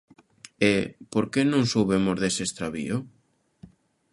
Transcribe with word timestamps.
E, 0.71 0.73
¿por 1.13 1.25
que 1.31 1.41
non 1.51 1.63
soubemos 1.71 2.17
dese 2.21 2.41
extravío? 2.47 2.97